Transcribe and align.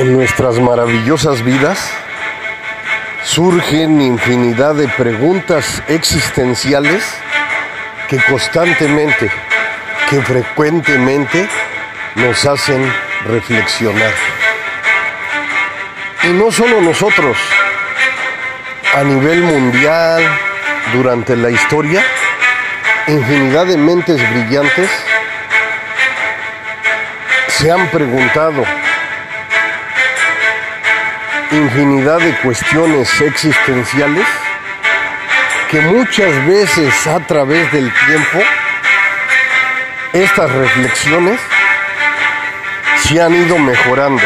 En 0.00 0.14
nuestras 0.14 0.58
maravillosas 0.58 1.44
vidas 1.44 1.92
surgen 3.22 4.00
infinidad 4.00 4.74
de 4.74 4.88
preguntas 4.88 5.82
existenciales 5.88 7.04
que 8.08 8.16
constantemente, 8.16 9.30
que 10.08 10.22
frecuentemente 10.22 11.46
nos 12.14 12.46
hacen 12.46 12.90
reflexionar. 13.26 14.14
Y 16.22 16.28
no 16.28 16.50
solo 16.50 16.80
nosotros, 16.80 17.36
a 18.94 19.04
nivel 19.04 19.42
mundial, 19.42 20.22
durante 20.94 21.36
la 21.36 21.50
historia, 21.50 22.02
infinidad 23.06 23.66
de 23.66 23.76
mentes 23.76 24.18
brillantes 24.30 24.88
se 27.48 27.70
han 27.70 27.86
preguntado 27.88 28.64
infinidad 31.52 32.18
de 32.18 32.36
cuestiones 32.36 33.20
existenciales 33.20 34.26
que 35.68 35.80
muchas 35.80 36.46
veces 36.46 37.06
a 37.06 37.20
través 37.20 37.70
del 37.72 37.92
tiempo 38.06 38.38
estas 40.12 40.50
reflexiones 40.50 41.40
se 43.02 43.20
han 43.20 43.34
ido 43.34 43.58
mejorando, 43.58 44.22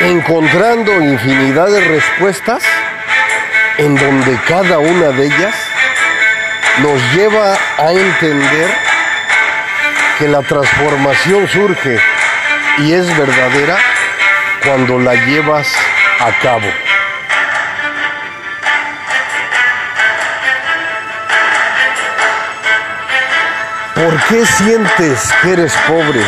encontrando 0.00 0.92
infinidad 1.00 1.68
de 1.68 1.80
respuestas 1.80 2.62
en 3.78 3.94
donde 3.94 4.38
cada 4.46 4.78
una 4.78 5.08
de 5.08 5.26
ellas 5.26 5.54
nos 6.82 7.00
lleva 7.14 7.56
a 7.78 7.90
entender 7.92 8.70
que 10.18 10.28
la 10.28 10.42
transformación 10.42 11.48
surge 11.48 11.98
y 12.78 12.92
es 12.92 13.06
verdadera 13.18 13.95
cuando 14.66 14.98
la 14.98 15.14
llevas 15.14 15.72
a 16.18 16.32
cabo. 16.42 16.66
¿Por 23.94 24.22
qué 24.24 24.44
sientes 24.44 25.32
que 25.40 25.52
eres 25.52 25.72
pobre? 25.88 26.20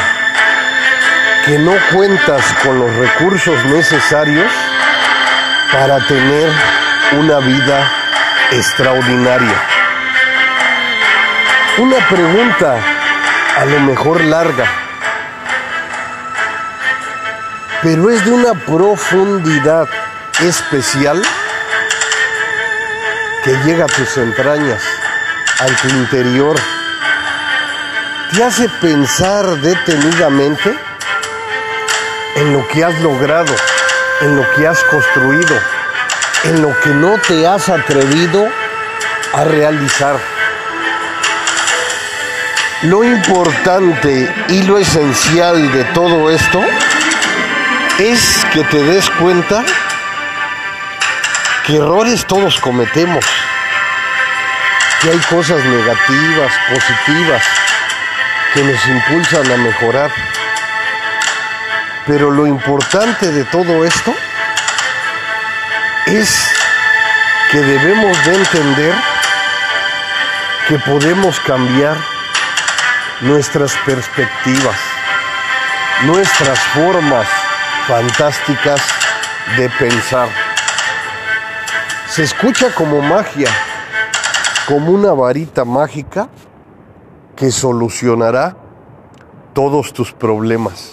Que 1.46 1.58
no 1.58 1.72
cuentas 1.92 2.42
con 2.62 2.78
los 2.78 2.94
recursos 2.94 3.64
necesarios 3.66 4.50
para 5.72 5.98
tener 6.06 6.50
una 7.18 7.38
vida 7.40 7.90
extraordinaria. 8.52 9.54
Una 11.78 11.96
pregunta 12.08 12.76
a 13.58 13.64
lo 13.64 13.80
mejor 13.80 14.22
larga, 14.24 14.87
pero 17.82 18.10
es 18.10 18.24
de 18.24 18.32
una 18.32 18.54
profundidad 18.54 19.88
especial 20.40 21.22
que 23.44 23.52
llega 23.64 23.84
a 23.84 23.88
tus 23.88 24.16
entrañas, 24.16 24.82
a 25.60 25.66
tu 25.66 25.88
interior. 25.88 26.56
Te 28.32 28.44
hace 28.44 28.68
pensar 28.80 29.46
detenidamente 29.60 30.76
en 32.34 32.52
lo 32.52 32.66
que 32.68 32.84
has 32.84 32.98
logrado, 33.00 33.54
en 34.22 34.36
lo 34.36 34.42
que 34.54 34.66
has 34.66 34.82
construido, 34.84 35.56
en 36.44 36.62
lo 36.62 36.78
que 36.80 36.90
no 36.90 37.16
te 37.26 37.46
has 37.46 37.68
atrevido 37.68 38.48
a 39.34 39.44
realizar. 39.44 40.18
Lo 42.82 43.02
importante 43.04 44.32
y 44.48 44.62
lo 44.62 44.78
esencial 44.78 45.72
de 45.72 45.84
todo 45.84 46.30
esto 46.30 46.60
es 47.98 48.46
que 48.52 48.62
te 48.64 48.82
des 48.84 49.10
cuenta 49.10 49.64
que 51.66 51.76
errores 51.76 52.24
todos 52.26 52.60
cometemos, 52.60 53.24
que 55.02 55.10
hay 55.10 55.18
cosas 55.30 55.64
negativas, 55.64 56.52
positivas, 56.72 57.42
que 58.54 58.62
nos 58.62 58.86
impulsan 58.86 59.50
a 59.50 59.56
mejorar. 59.56 60.10
Pero 62.06 62.30
lo 62.30 62.46
importante 62.46 63.32
de 63.32 63.44
todo 63.44 63.84
esto 63.84 64.14
es 66.06 66.52
que 67.50 67.58
debemos 67.58 68.24
de 68.24 68.34
entender 68.34 68.94
que 70.68 70.78
podemos 70.78 71.40
cambiar 71.40 71.96
nuestras 73.22 73.72
perspectivas, 73.84 74.76
nuestras 76.04 76.58
formas 76.74 77.26
fantásticas 77.88 78.82
de 79.56 79.70
pensar. 79.70 80.28
Se 82.06 82.22
escucha 82.22 82.70
como 82.74 83.00
magia, 83.00 83.48
como 84.66 84.92
una 84.92 85.14
varita 85.14 85.64
mágica 85.64 86.28
que 87.34 87.50
solucionará 87.50 88.58
todos 89.54 89.94
tus 89.94 90.12
problemas. 90.12 90.92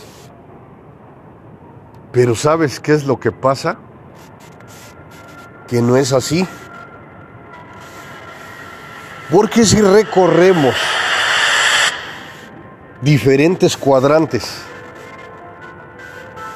Pero 2.13 2.33
¿sabes 2.33 2.79
qué 2.79 2.93
es 2.93 3.03
lo 3.03 3.19
que 3.19 3.33
pasa? 3.33 3.75
Que 5.67 5.81
no 5.81 5.97
es 5.97 6.13
así. 6.13 6.47
Porque 9.29 9.65
si 9.65 9.81
recorremos 9.81 10.75
diferentes 13.01 13.75
cuadrantes, 13.75 14.61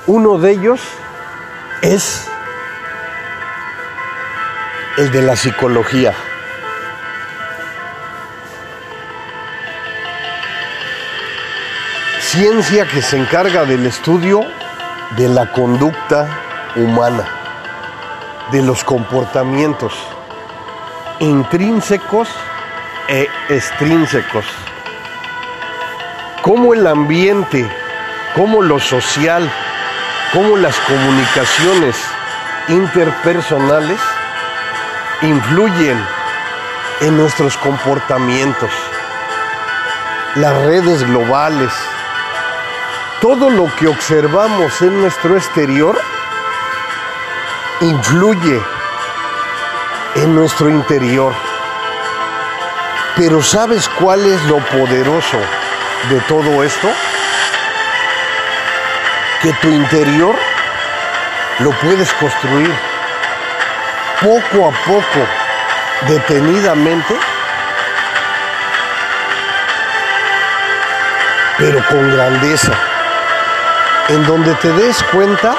uno 0.10 0.40
de 0.40 0.54
ellos 0.54 0.82
es 1.84 2.28
el 4.98 5.12
de 5.12 5.22
la 5.22 5.36
psicología. 5.36 6.16
Ciencia 12.22 12.88
que 12.88 13.04
se 13.04 13.18
encarga 13.18 13.66
del 13.66 13.86
estudio 13.86 14.42
de 15.16 15.30
la 15.30 15.52
conducta 15.52 16.28
humana, 16.76 17.28
de 18.52 18.64
los 18.64 18.84
comportamientos 18.84 19.94
intrínsecos 21.20 22.30
e 23.10 23.28
extrínsecos. 23.50 24.46
Cómo 26.42 26.74
el 26.74 26.88
ambiente, 26.88 27.70
cómo 28.36 28.64
lo 28.64 28.80
social, 28.80 29.48
cómo 30.32 30.58
las 30.58 30.78
comunicaciones 30.82 31.96
interpersonales 32.68 34.00
influyen 35.22 36.00
en 37.02 37.18
nuestros 37.18 37.58
comportamientos. 37.58 38.70
Las 40.36 40.56
redes 40.64 41.04
globales, 41.08 41.72
todo 43.22 43.50
lo 43.50 43.74
que 43.76 43.88
observamos 43.88 44.82
en 44.82 45.02
nuestro 45.02 45.36
exterior 45.36 46.00
influye 47.82 48.62
en 50.16 50.36
nuestro 50.36 50.70
interior. 50.70 51.34
Pero 53.16 53.42
¿sabes 53.42 53.90
cuál 54.00 54.26
es 54.26 54.42
lo 54.46 54.58
poderoso 54.68 55.38
de 56.10 56.20
todo 56.28 56.64
esto? 56.64 56.88
Que 59.42 59.54
tu 59.54 59.70
interior 59.70 60.36
lo 61.60 61.72
puedes 61.72 62.12
construir 62.14 62.74
poco 64.22 64.68
a 64.68 64.72
poco, 64.86 65.28
detenidamente, 66.08 67.18
pero 71.58 71.86
con 71.88 72.12
grandeza, 72.12 72.74
en 74.10 74.26
donde 74.26 74.54
te 74.56 74.74
des 74.74 75.02
cuenta 75.04 75.56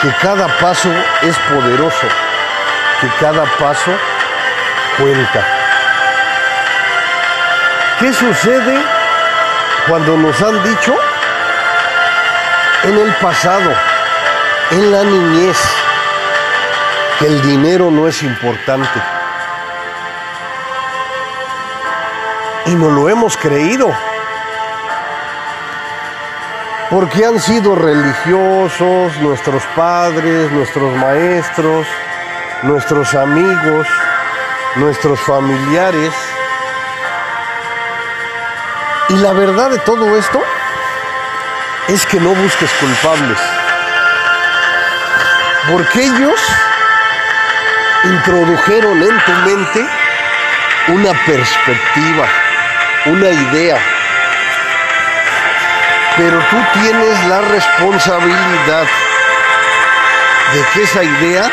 que 0.00 0.12
cada 0.22 0.46
paso 0.58 0.90
es 1.22 1.36
poderoso, 1.38 2.06
que 3.00 3.08
cada 3.18 3.44
paso 3.58 3.90
cuenta. 4.96 5.44
¿Qué 7.98 8.12
sucede 8.12 8.80
cuando 9.88 10.16
nos 10.16 10.40
han 10.40 10.62
dicho 10.62 10.96
en 12.84 12.96
el 12.96 13.14
pasado, 13.16 13.70
en 14.70 14.92
la 14.92 15.04
niñez, 15.04 15.58
que 17.18 17.26
el 17.26 17.42
dinero 17.42 17.90
no 17.90 18.08
es 18.08 18.22
importante? 18.22 19.02
Y 22.66 22.74
no 22.74 22.90
lo 22.90 23.08
hemos 23.08 23.36
creído. 23.36 23.90
Porque 26.90 27.24
han 27.24 27.38
sido 27.38 27.74
religiosos 27.74 29.16
nuestros 29.18 29.62
padres, 29.76 30.50
nuestros 30.50 30.96
maestros, 30.96 31.86
nuestros 32.62 33.14
amigos, 33.14 33.86
nuestros 34.76 35.20
familiares. 35.20 36.12
Y 39.10 39.14
la 39.16 39.32
verdad 39.32 39.70
de 39.70 39.78
todo 39.78 40.16
esto 40.16 40.40
es 41.90 42.06
que 42.06 42.20
no 42.20 42.30
busques 42.30 42.70
culpables, 42.74 43.38
Porque 45.68 46.04
ellos 46.04 46.40
introdujeron 48.04 49.02
en 49.02 49.24
tu 49.24 49.32
mente 49.32 49.86
una 50.88 51.12
perspectiva, 51.26 52.28
una 53.06 53.28
idea. 53.28 53.78
Pero 56.16 56.38
tú 56.50 56.56
tienes 56.80 57.24
la 57.26 57.40
responsabilidad 57.40 58.86
de 60.54 60.64
que 60.72 60.82
esa 60.82 61.02
idea 61.02 61.50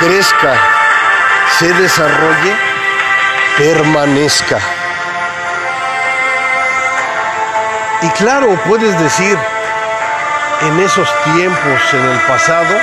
crezca, 0.00 0.54
se 1.58 1.72
desarrolle, 1.74 2.56
permanezca. 3.56 4.81
Y 8.02 8.08
claro, 8.10 8.48
puedes 8.66 8.98
decir, 8.98 9.38
en 10.62 10.80
esos 10.80 11.08
tiempos, 11.34 11.80
en 11.92 12.04
el 12.04 12.18
pasado, 12.22 12.76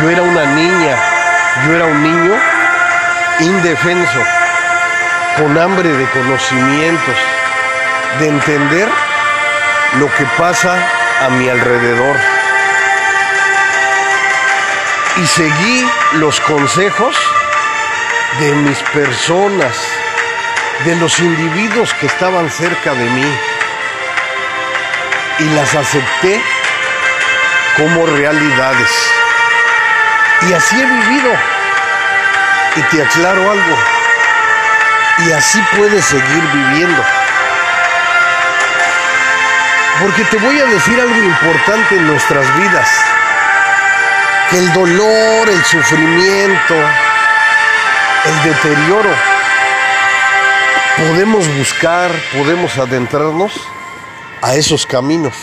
yo 0.00 0.10
era 0.10 0.22
una 0.22 0.44
niña, 0.46 0.96
yo 1.64 1.76
era 1.76 1.86
un 1.86 2.02
niño 2.02 2.34
indefenso, 3.38 4.18
con 5.36 5.56
hambre 5.56 5.90
de 5.90 6.06
conocimientos, 6.06 7.14
de 8.18 8.28
entender 8.28 8.88
lo 10.00 10.12
que 10.14 10.24
pasa 10.36 10.76
a 11.24 11.28
mi 11.30 11.48
alrededor. 11.48 12.16
Y 15.18 15.26
seguí 15.26 15.88
los 16.14 16.40
consejos 16.40 17.16
de 18.40 18.52
mis 18.56 18.78
personas, 18.92 19.76
de 20.84 20.96
los 20.96 21.18
individuos 21.20 21.94
que 21.94 22.06
estaban 22.06 22.50
cerca 22.50 22.92
de 22.92 23.04
mí, 23.04 23.38
y 25.38 25.44
las 25.50 25.74
acepté 25.74 26.42
como 27.76 28.06
realidades. 28.06 28.90
Y 30.48 30.52
así 30.52 30.80
he 30.80 30.84
vivido. 30.84 31.32
Y 32.76 32.80
te 32.82 33.02
aclaro 33.02 33.50
algo. 33.50 33.76
Y 35.26 35.32
así 35.32 35.62
puedes 35.76 36.04
seguir 36.04 36.42
viviendo. 36.52 37.02
Porque 40.00 40.24
te 40.24 40.36
voy 40.38 40.58
a 40.58 40.66
decir 40.66 41.00
algo 41.00 41.22
importante 41.22 41.96
en 41.96 42.06
nuestras 42.06 42.56
vidas. 42.58 42.88
Que 44.50 44.58
el 44.58 44.72
dolor, 44.72 45.48
el 45.48 45.64
sufrimiento, 45.64 46.74
el 48.24 48.42
deterioro, 48.42 49.10
podemos 50.96 51.48
buscar, 51.56 52.10
podemos 52.32 52.76
adentrarnos 52.78 53.75
a 54.46 54.54
esos 54.54 54.86
caminos. 54.86 55.34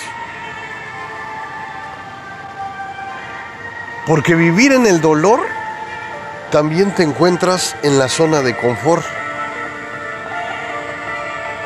Porque 4.07 4.33
vivir 4.33 4.71
en 4.71 4.85
el 4.85 5.01
dolor 5.01 5.41
también 6.51 6.95
te 6.95 7.03
encuentras 7.03 7.75
en 7.83 7.99
la 7.99 8.07
zona 8.07 8.39
de 8.39 8.55
confort. 8.55 9.05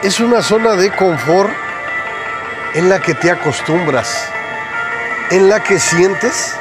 Es 0.02 0.20
una 0.20 0.42
zona 0.42 0.72
de 0.72 0.90
confort 0.90 1.52
en 2.74 2.90
la 2.90 3.00
que 3.02 3.14
te 3.14 3.30
acostumbras, 3.30 4.10
en 5.30 5.48
la 5.48 5.62
que 5.62 5.80
sientes 5.80 6.56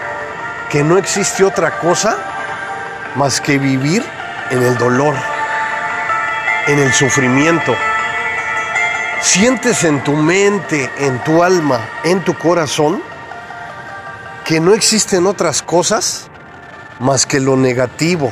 que 0.68 0.84
no 0.84 0.98
existe 0.98 1.42
otra 1.42 1.78
cosa 1.78 2.18
más 3.14 3.40
que 3.40 3.56
vivir 3.56 4.04
en 4.50 4.62
el 4.62 4.76
dolor, 4.76 5.14
en 6.66 6.78
el 6.80 6.92
sufrimiento. 6.92 7.74
Sientes 9.26 9.82
en 9.82 10.02
tu 10.04 10.12
mente, 10.12 10.88
en 10.98 11.22
tu 11.24 11.42
alma, 11.42 11.80
en 12.04 12.24
tu 12.24 12.32
corazón, 12.38 13.02
que 14.44 14.60
no 14.60 14.72
existen 14.72 15.26
otras 15.26 15.62
cosas 15.62 16.28
más 17.00 17.26
que 17.26 17.40
lo 17.40 17.56
negativo, 17.56 18.30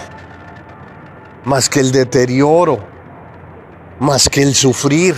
más 1.45 1.69
que 1.69 1.81
el 1.81 1.91
deterioro, 1.91 2.79
más 3.99 4.29
que 4.29 4.43
el 4.43 4.55
sufrir. 4.55 5.17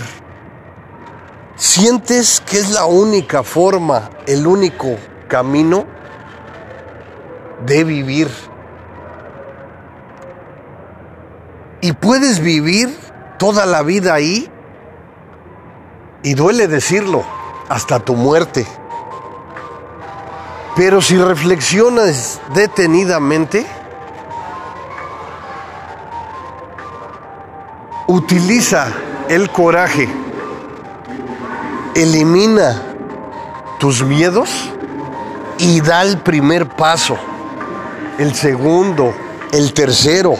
Sientes 1.55 2.41
que 2.41 2.57
es 2.57 2.71
la 2.71 2.85
única 2.85 3.43
forma, 3.43 4.09
el 4.25 4.47
único 4.47 4.97
camino 5.27 5.85
de 7.65 7.83
vivir. 7.83 8.29
Y 11.81 11.93
puedes 11.93 12.39
vivir 12.39 12.97
toda 13.37 13.67
la 13.67 13.83
vida 13.83 14.15
ahí, 14.15 14.51
y 16.27 16.33
duele 16.33 16.67
decirlo, 16.67 17.23
hasta 17.69 18.01
tu 18.01 18.13
muerte. 18.13 18.67
Pero 20.75 21.01
si 21.01 21.17
reflexionas 21.17 22.41
detenidamente, 22.53 23.65
utiliza 28.07 28.91
el 29.29 29.49
coraje, 29.51 30.09
elimina 31.95 32.83
tus 33.79 34.03
miedos 34.03 34.49
y 35.59 35.79
da 35.79 36.01
el 36.01 36.17
primer 36.17 36.67
paso, 36.67 37.17
el 38.17 38.35
segundo, 38.35 39.13
el 39.53 39.71
tercero, 39.71 40.35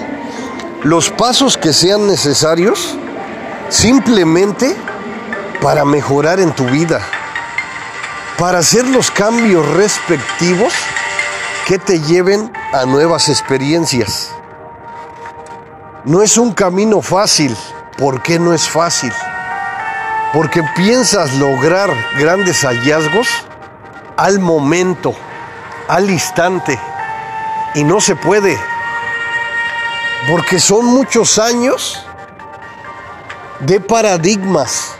los 0.83 1.09
pasos 1.11 1.55
que 1.55 1.71
sean 1.71 2.07
necesarios 2.07 2.93
simplemente 3.69 4.75
para 5.61 5.85
mejorar 5.85 6.39
en 6.39 6.53
tu 6.53 6.65
vida 6.65 7.01
para 8.37 8.59
hacer 8.59 8.85
los 8.87 9.09
cambios 9.09 9.67
respectivos 9.73 10.71
que 11.65 11.79
te 11.79 11.99
lleven 12.01 12.53
a 12.71 12.85
nuevas 12.85 13.29
experiencias. 13.29 14.31
No 16.05 16.21
es 16.21 16.37
un 16.37 16.53
camino 16.53 17.01
fácil. 17.01 17.57
¿Por 17.97 18.21
qué 18.21 18.37
no 18.37 18.53
es 18.53 18.69
fácil? 18.69 19.11
Porque 20.33 20.61
piensas 20.75 21.33
lograr 21.33 21.89
grandes 22.19 22.61
hallazgos 22.63 23.27
al 24.15 24.39
momento, 24.39 25.15
al 25.87 26.09
instante, 26.09 26.79
y 27.73 27.83
no 27.83 27.99
se 27.99 28.15
puede. 28.15 28.57
Porque 30.29 30.59
son 30.59 30.85
muchos 30.85 31.39
años 31.39 32.05
de 33.59 33.79
paradigmas, 33.79 34.96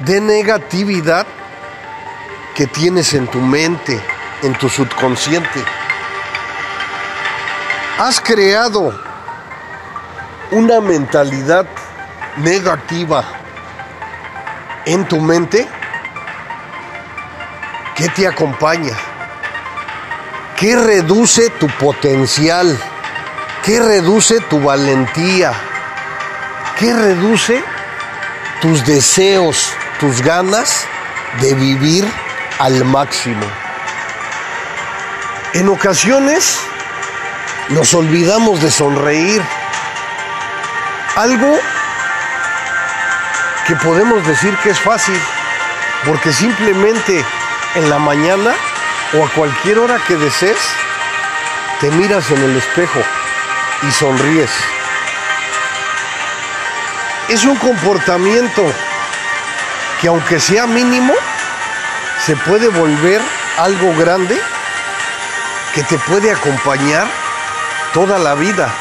de 0.00 0.20
negatividad 0.20 1.26
que 2.54 2.66
tienes 2.66 3.14
en 3.14 3.26
tu 3.26 3.38
mente, 3.40 4.00
en 4.42 4.54
tu 4.54 4.68
subconsciente. 4.68 5.62
Has 7.98 8.20
creado 8.20 8.98
una 10.50 10.80
mentalidad 10.80 11.66
negativa 12.38 13.24
en 14.86 15.06
tu 15.06 15.20
mente 15.20 15.68
que 17.94 18.08
te 18.08 18.26
acompaña, 18.26 18.96
que 20.56 20.76
reduce 20.76 21.50
tu 21.50 21.66
potencial, 21.68 22.78
que 23.62 23.78
reduce 23.78 24.40
tu 24.40 24.60
valentía, 24.60 25.52
que 26.78 26.94
reduce 26.94 27.62
tus 28.62 28.84
deseos, 28.86 29.74
tus 30.00 30.22
ganas 30.22 30.86
de 31.42 31.54
vivir 31.54 32.10
al 32.58 32.84
máximo. 32.86 33.44
En 35.52 35.68
ocasiones 35.68 36.58
nos 37.68 37.92
olvidamos 37.92 38.62
de 38.62 38.70
sonreír. 38.70 39.42
Algo 41.16 41.54
que 43.66 43.76
podemos 43.76 44.26
decir 44.26 44.56
que 44.62 44.70
es 44.70 44.80
fácil, 44.80 45.20
porque 46.06 46.32
simplemente 46.32 47.22
en 47.74 47.90
la 47.90 47.98
mañana 47.98 48.54
o 49.12 49.26
a 49.26 49.28
cualquier 49.32 49.80
hora 49.80 49.98
que 50.08 50.16
desees, 50.16 50.58
te 51.80 51.90
miras 51.90 52.30
en 52.30 52.42
el 52.42 52.56
espejo 52.56 53.00
y 53.82 53.90
sonríes. 53.92 54.50
Es 57.28 57.44
un 57.44 57.56
comportamiento 57.56 58.64
que 60.00 60.08
aunque 60.08 60.40
sea 60.40 60.66
mínimo, 60.66 61.12
se 62.24 62.36
puede 62.36 62.68
volver 62.68 63.20
algo 63.58 63.94
grande 63.96 64.38
que 65.74 65.82
te 65.82 65.98
puede 65.98 66.32
acompañar 66.32 67.06
toda 67.92 68.18
la 68.18 68.34
vida. 68.34 68.72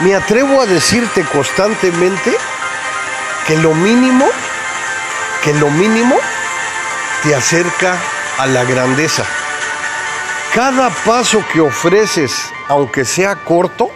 Me 0.00 0.14
atrevo 0.14 0.60
a 0.60 0.66
decirte 0.66 1.24
constantemente 1.24 2.36
que 3.46 3.56
lo 3.56 3.74
mínimo, 3.74 4.26
que 5.42 5.54
lo 5.54 5.70
mínimo 5.70 6.16
te 7.22 7.34
acerca 7.34 7.96
a 8.38 8.46
la 8.46 8.64
grandeza. 8.64 9.24
Cada 10.54 10.90
paso 10.90 11.44
que 11.52 11.60
ofreces, 11.60 12.50
aunque 12.68 13.04
sea 13.04 13.36
corto, 13.36 13.90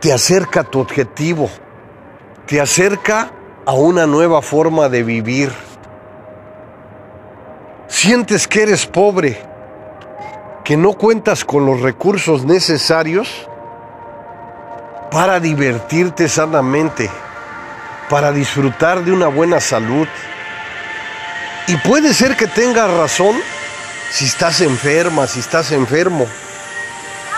te 0.00 0.12
acerca 0.12 0.60
a 0.60 0.64
tu 0.64 0.80
objetivo, 0.80 1.50
te 2.46 2.60
acerca 2.60 3.30
a 3.66 3.72
una 3.72 4.06
nueva 4.06 4.42
forma 4.42 4.88
de 4.88 5.02
vivir 5.02 5.52
sientes 7.88 8.46
que 8.46 8.62
eres 8.62 8.86
pobre 8.86 9.42
que 10.64 10.76
no 10.76 10.92
cuentas 10.92 11.44
con 11.44 11.66
los 11.66 11.80
recursos 11.80 12.44
necesarios 12.44 13.28
para 15.10 15.40
divertirte 15.40 16.28
sanamente, 16.28 17.10
para 18.08 18.32
disfrutar 18.32 19.04
de 19.04 19.12
una 19.12 19.28
buena 19.28 19.60
salud. 19.60 20.08
Y 21.68 21.76
puede 21.76 22.12
ser 22.14 22.36
que 22.36 22.46
tengas 22.48 22.90
razón 22.90 23.36
si 24.10 24.24
estás 24.24 24.60
enferma, 24.60 25.26
si 25.26 25.40
estás 25.40 25.70
enfermo. 25.72 26.26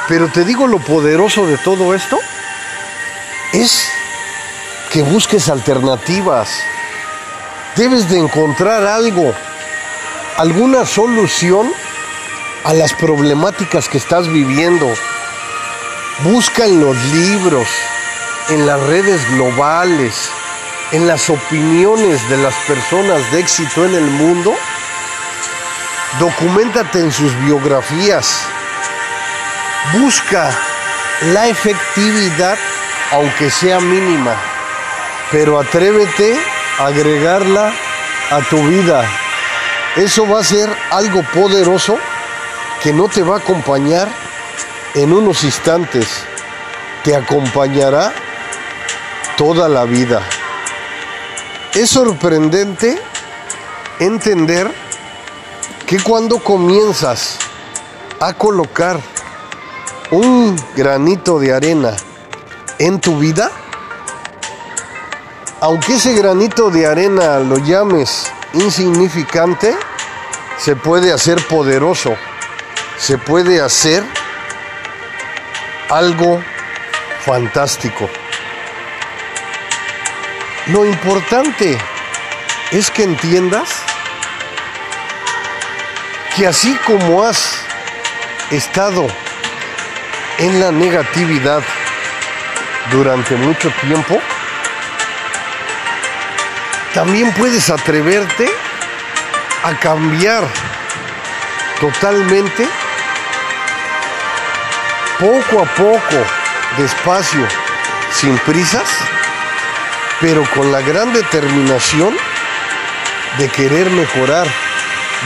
Pero 0.08 0.28
te 0.28 0.44
digo 0.44 0.66
lo 0.66 0.78
poderoso 0.78 1.46
de 1.46 1.58
todo 1.58 1.94
esto 1.94 2.18
es 3.52 3.90
que 4.90 5.02
busques 5.02 5.48
alternativas. 5.48 6.48
Debes 7.76 8.08
de 8.08 8.18
encontrar 8.18 8.86
algo, 8.86 9.34
alguna 10.36 10.86
solución 10.86 11.70
a 12.64 12.72
las 12.72 12.92
problemáticas 12.94 13.88
que 13.88 13.98
estás 13.98 14.26
viviendo. 14.28 14.92
Busca 16.24 16.64
en 16.64 16.80
los 16.80 16.96
libros, 17.06 17.68
en 18.48 18.66
las 18.66 18.80
redes 18.80 19.20
globales, 19.32 20.30
en 20.92 21.06
las 21.06 21.28
opiniones 21.28 22.28
de 22.30 22.38
las 22.38 22.54
personas 22.66 23.30
de 23.30 23.40
éxito 23.40 23.84
en 23.84 23.94
el 23.94 24.10
mundo. 24.10 24.54
Documentate 26.18 27.00
en 27.00 27.12
sus 27.12 27.38
biografías. 27.40 28.40
Busca 29.92 30.50
la 31.32 31.46
efectividad, 31.46 32.58
aunque 33.12 33.50
sea 33.50 33.80
mínima, 33.80 34.34
pero 35.30 35.58
atrévete 35.58 36.36
a 36.78 36.86
agregarla 36.86 37.72
a 38.30 38.40
tu 38.48 38.56
vida. 38.68 39.04
Eso 39.96 40.28
va 40.28 40.40
a 40.40 40.44
ser 40.44 40.70
algo 40.90 41.22
poderoso 41.34 41.98
que 42.82 42.92
no 42.92 43.08
te 43.08 43.22
va 43.22 43.36
a 43.36 43.38
acompañar 43.38 44.08
en 44.94 45.12
unos 45.12 45.44
instantes, 45.44 46.06
te 47.04 47.14
acompañará 47.14 48.12
toda 49.36 49.68
la 49.68 49.84
vida. 49.84 50.22
Es 51.74 51.90
sorprendente 51.90 52.98
entender 53.98 54.70
que 55.86 56.00
cuando 56.00 56.38
comienzas 56.38 57.38
a 58.20 58.32
colocar 58.34 58.98
un 60.10 60.56
granito 60.74 61.38
de 61.38 61.52
arena 61.52 61.94
en 62.78 63.00
tu 63.00 63.18
vida, 63.18 63.50
aunque 65.60 65.94
ese 65.94 66.14
granito 66.14 66.70
de 66.70 66.86
arena 66.86 67.38
lo 67.38 67.58
llames 67.58 68.32
insignificante, 68.52 69.76
se 70.56 70.76
puede 70.76 71.12
hacer 71.12 71.44
poderoso, 71.46 72.16
se 72.96 73.18
puede 73.18 73.60
hacer 73.60 74.04
algo 75.90 76.42
fantástico. 77.24 78.08
Lo 80.66 80.84
importante 80.84 81.78
es 82.70 82.90
que 82.90 83.02
entiendas 83.02 83.68
que 86.36 86.46
así 86.46 86.76
como 86.86 87.24
has 87.24 87.58
estado 88.50 89.06
en 90.38 90.60
la 90.60 90.70
negatividad 90.70 91.62
durante 92.92 93.34
mucho 93.36 93.70
tiempo, 93.80 94.20
también 96.94 97.32
puedes 97.34 97.70
atreverte 97.70 98.48
a 99.64 99.78
cambiar 99.78 100.46
totalmente 101.80 102.66
poco 105.18 105.62
a 105.62 105.66
poco, 105.74 106.16
despacio, 106.76 107.46
sin 108.12 108.36
prisas, 108.38 108.88
pero 110.20 110.48
con 110.54 110.72
la 110.72 110.80
gran 110.80 111.12
determinación 111.12 112.16
de 113.38 113.48
querer 113.48 113.90
mejorar, 113.90 114.46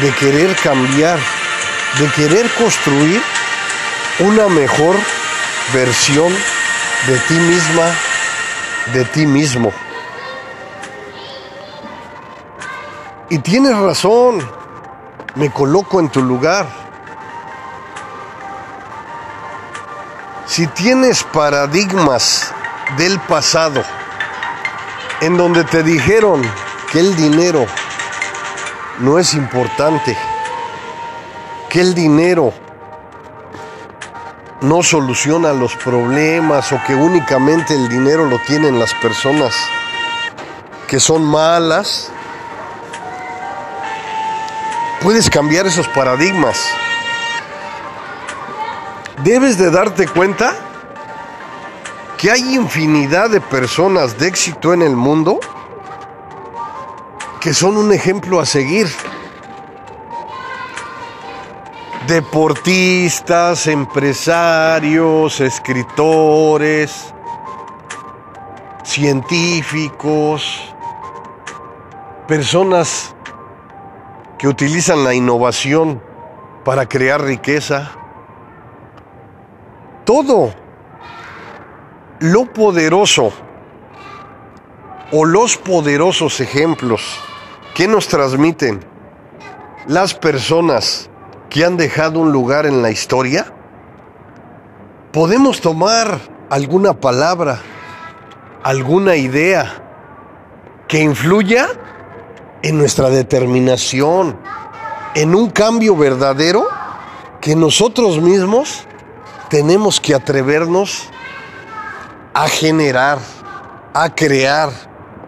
de 0.01 0.11
querer 0.15 0.55
cambiar, 0.57 1.19
de 1.99 2.09
querer 2.11 2.51
construir 2.55 3.23
una 4.19 4.49
mejor 4.49 4.97
versión 5.73 6.33
de 7.07 7.19
ti 7.29 7.35
misma, 7.35 7.85
de 8.93 9.05
ti 9.05 9.27
mismo. 9.27 9.73
Y 13.33 13.39
tienes 13.39 13.75
razón, 13.75 14.47
me 15.37 15.51
coloco 15.51 15.99
en 16.01 16.11
tu 16.11 16.23
lugar. 16.23 16.67
Si 20.45 20.67
tienes 20.67 21.25
paradigmas 21.25 22.53
del 22.99 23.19
pasado 23.21 23.83
en 25.23 25.39
donde 25.39 25.65
te 25.65 25.83
dijeron 25.83 26.43
que 26.93 27.01
el 27.01 27.17
dinero 27.17 27.65
no 28.99 29.19
es 29.19 29.33
importante, 29.33 30.15
que 31.71 31.81
el 31.81 31.95
dinero 31.95 32.53
no 34.61 34.83
soluciona 34.83 35.55
los 35.55 35.75
problemas 35.77 36.71
o 36.71 36.79
que 36.87 36.95
únicamente 36.95 37.73
el 37.73 37.89
dinero 37.89 38.27
lo 38.27 38.39
tienen 38.41 38.79
las 38.79 38.93
personas 38.93 39.55
que 40.87 41.01
son 41.01 41.25
malas, 41.25 42.12
puedes 45.03 45.29
cambiar 45.29 45.67
esos 45.67 45.89
paradigmas 45.89 46.59
debes 49.25 49.59
de 49.59 49.71
darte 49.71 50.09
cuenta 50.09 50.55
que 52.19 52.31
hay 52.31 52.55
infinidad 52.55 53.31
de 53.31 53.41
personas 53.41 54.19
de 54.19 54.29
éxito 54.29 54.73
en 54.73 54.83
el 54.83 54.97
mundo 54.97 55.39
que 57.41 57.53
son 57.55 57.77
un 57.77 57.93
ejemplo 57.93 58.39
a 58.39 58.47
seguir. 58.47 58.89
Deportistas, 62.07 63.67
empresarios, 63.67 65.41
escritores, 65.41 67.13
científicos, 68.85 70.73
personas 72.29 73.15
que 74.43 74.49
utilizan 74.49 75.05
la 75.05 75.15
innovación 75.15 76.03
para 76.65 76.89
crear 76.89 77.23
riqueza. 77.23 77.93
Todo 80.05 80.53
lo 82.19 82.53
poderoso 82.53 83.33
o 85.13 85.25
los 85.25 85.57
poderosos 85.57 86.41
ejemplos 86.41 87.21
que 87.77 87.87
nos 87.87 88.09
transmiten 88.09 88.85
las 89.87 90.13
personas 90.13 91.09
que 91.49 91.65
han 91.65 91.77
dejado 91.77 92.19
un 92.19 92.33
lugar 92.33 92.67
en 92.67 92.83
la 92.83 92.91
historia, 92.91 93.47
podemos 95.13 95.61
tomar 95.61 96.19
alguna 96.51 96.95
palabra, 96.95 97.61
alguna 98.65 99.15
idea 99.15 99.73
que 100.89 100.99
influya 100.99 101.69
en 102.63 102.79
nuestra 102.79 103.11
determinación, 103.11 104.37
en 105.15 105.35
un 105.35 105.51
cambio 105.51 105.97
verdadero 105.97 106.67
que 107.41 107.57
nosotros 107.57 108.21
mismos 108.21 108.85
tenemos 109.51 110.01
que 110.01 110.15
atrevernos 110.15 111.09
a 112.33 112.49
generar, 112.49 113.19
a 113.93 114.15
crear, 114.15 114.71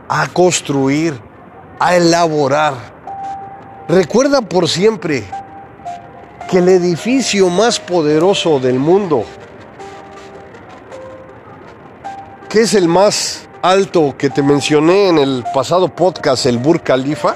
a 0.08 0.26
construir, 0.28 1.20
a 1.78 1.96
elaborar. 1.96 2.74
Recuerda 3.88 4.40
por 4.40 4.68
siempre 4.68 5.24
que 6.48 6.58
el 6.58 6.68
edificio 6.68 7.50
más 7.50 7.80
poderoso 7.80 8.60
del 8.60 8.78
mundo, 8.78 9.24
que 12.48 12.62
es 12.62 12.74
el 12.74 12.88
más 12.88 13.43
alto 13.64 14.14
que 14.16 14.30
te 14.30 14.42
mencioné 14.42 15.08
en 15.08 15.18
el 15.18 15.44
pasado 15.54 15.88
podcast, 15.88 16.46
el 16.46 16.58
Burj 16.58 16.82
Khalifa, 16.82 17.34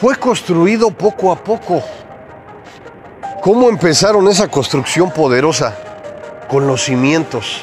fue 0.00 0.16
construido 0.16 0.90
poco 0.90 1.32
a 1.32 1.36
poco 1.36 1.82
¿Cómo 3.40 3.68
empezaron 3.68 4.28
esa 4.28 4.48
construcción 4.48 5.10
poderosa? 5.12 5.74
Con 6.48 6.66
los 6.66 6.84
cimientos. 6.84 7.62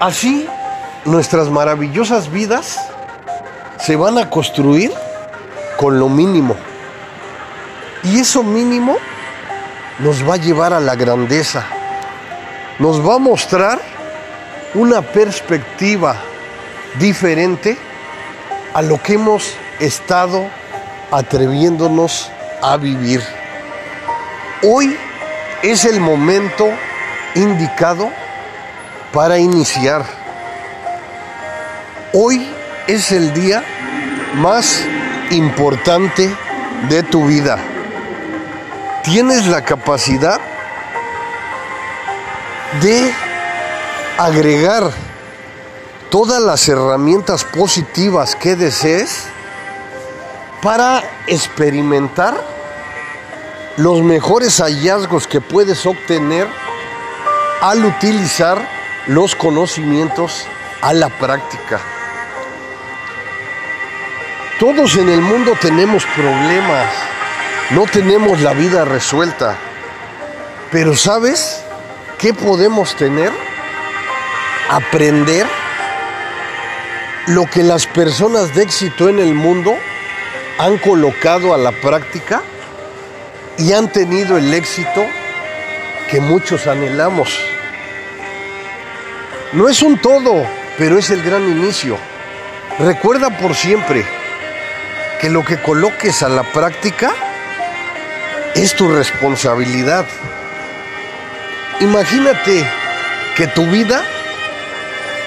Así, 0.00 0.46
nuestras 1.04 1.48
maravillosas 1.48 2.30
vidas 2.30 2.78
se 3.78 3.94
van 3.94 4.18
a 4.18 4.28
construir 4.28 4.92
con 5.78 6.00
lo 6.00 6.08
mínimo. 6.08 6.56
Y 8.02 8.18
eso 8.18 8.42
mínimo 8.42 8.96
nos 10.00 10.28
va 10.28 10.34
a 10.34 10.38
llevar 10.38 10.74
a 10.74 10.80
la 10.80 10.96
grandeza. 10.96 11.64
Nos 12.78 13.00
va 13.00 13.14
a 13.14 13.18
mostrar 13.18 13.80
una 14.76 15.00
perspectiva 15.00 16.16
diferente 16.98 17.78
a 18.74 18.82
lo 18.82 19.02
que 19.02 19.14
hemos 19.14 19.54
estado 19.80 20.50
atreviéndonos 21.10 22.30
a 22.62 22.76
vivir. 22.76 23.22
Hoy 24.62 24.94
es 25.62 25.86
el 25.86 25.98
momento 25.98 26.68
indicado 27.34 28.10
para 29.14 29.38
iniciar. 29.38 30.04
Hoy 32.12 32.46
es 32.86 33.12
el 33.12 33.32
día 33.32 33.64
más 34.34 34.84
importante 35.30 36.34
de 36.90 37.02
tu 37.02 37.24
vida. 37.24 37.58
Tienes 39.02 39.46
la 39.46 39.62
capacidad 39.62 40.38
de 42.82 43.25
agregar 44.18 44.90
todas 46.10 46.42
las 46.42 46.68
herramientas 46.68 47.44
positivas 47.44 48.34
que 48.34 48.56
desees 48.56 49.24
para 50.62 51.02
experimentar 51.26 52.34
los 53.76 54.02
mejores 54.02 54.60
hallazgos 54.60 55.26
que 55.26 55.40
puedes 55.40 55.84
obtener 55.84 56.48
al 57.60 57.84
utilizar 57.84 58.66
los 59.06 59.36
conocimientos 59.36 60.46
a 60.80 60.94
la 60.94 61.08
práctica. 61.08 61.80
Todos 64.58 64.96
en 64.96 65.10
el 65.10 65.20
mundo 65.20 65.52
tenemos 65.60 66.06
problemas, 66.14 66.86
no 67.70 67.84
tenemos 67.84 68.40
la 68.40 68.54
vida 68.54 68.86
resuelta, 68.86 69.56
pero 70.72 70.96
¿sabes 70.96 71.62
qué 72.18 72.32
podemos 72.32 72.96
tener? 72.96 73.45
Aprender 74.68 75.46
lo 77.28 77.46
que 77.46 77.62
las 77.62 77.86
personas 77.86 78.54
de 78.54 78.62
éxito 78.62 79.08
en 79.08 79.20
el 79.20 79.34
mundo 79.34 79.76
han 80.58 80.78
colocado 80.78 81.54
a 81.54 81.58
la 81.58 81.72
práctica 81.72 82.42
y 83.58 83.72
han 83.72 83.92
tenido 83.92 84.36
el 84.36 84.52
éxito 84.52 85.06
que 86.10 86.20
muchos 86.20 86.66
anhelamos. 86.66 87.38
No 89.52 89.68
es 89.68 89.82
un 89.82 89.98
todo, 89.98 90.44
pero 90.78 90.98
es 90.98 91.10
el 91.10 91.22
gran 91.22 91.42
inicio. 91.48 91.96
Recuerda 92.78 93.30
por 93.38 93.54
siempre 93.54 94.04
que 95.20 95.30
lo 95.30 95.44
que 95.44 95.60
coloques 95.62 96.22
a 96.22 96.28
la 96.28 96.42
práctica 96.42 97.12
es 98.54 98.74
tu 98.74 98.88
responsabilidad. 98.88 100.06
Imagínate 101.80 102.66
que 103.36 103.46
tu 103.48 103.66
vida 103.66 104.02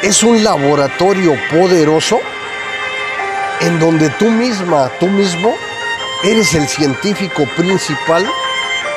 es 0.02 0.24
un 0.24 0.44
laboratorio 0.44 1.36
poderoso 1.52 2.20
en 3.60 3.80
donde 3.80 4.10
tú 4.12 4.30
misma, 4.30 4.90
tú 5.00 5.08
mismo, 5.08 5.56
eres 6.24 6.54
el 6.54 6.68
científico 6.68 7.46
principal 7.58 8.26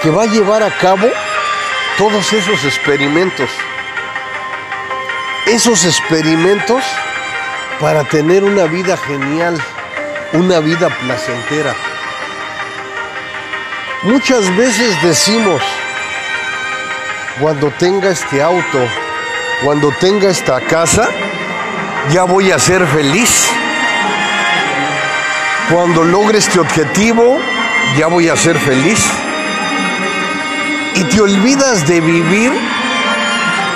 que 0.00 0.11
va 0.11 0.25
a 0.25 0.26
llevar 0.26 0.62
a 0.62 0.71
cabo 0.78 1.09
todos 1.99 2.32
esos 2.32 2.64
experimentos. 2.64 3.50
Esos 5.47 5.85
experimentos 5.85 6.85
para 7.80 8.04
tener 8.04 8.44
una 8.44 8.64
vida 8.64 8.97
genial, 8.97 9.61
una 10.32 10.61
vida 10.61 10.88
placentera. 11.00 11.75
Muchas 14.02 14.56
veces 14.56 15.02
decimos, 15.02 15.61
cuando 17.40 17.71
tenga 17.73 18.11
este 18.11 18.40
auto, 18.40 18.88
cuando 19.64 19.92
tenga 20.00 20.28
esta 20.28 20.61
casa, 20.61 21.09
ya 22.11 22.25
voy 22.25 22.50
a 22.50 22.59
ser 22.59 22.85
feliz. 22.87 23.49
Cuando 25.71 26.02
logre 26.02 26.38
este 26.38 26.59
objetivo, 26.59 27.38
ya 27.96 28.09
voy 28.09 28.29
a 28.29 28.37
ser 28.37 28.59
feliz. 28.59 28.98
Y 30.94 31.05
te 31.05 31.20
olvidas 31.20 31.87
de 31.87 32.01
vivir 32.01 32.53